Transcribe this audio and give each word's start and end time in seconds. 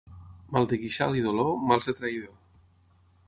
Mal 0.55 0.65
de 0.71 0.77
queixal 0.85 1.13
i 1.19 1.21
dolor, 1.27 1.53
mals 1.71 1.91
de 1.91 1.95
traïdor. 1.99 2.35